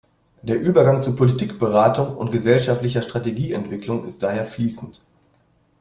Der 0.41 0.59
Übergang 0.59 1.03
zu 1.03 1.15
Politikberatung 1.15 2.17
und 2.17 2.31
gesellschaftlicher 2.31 3.03
Strategieentwicklung 3.03 4.03
ist 4.07 4.23
daher 4.23 4.47
fließend. 4.47 4.99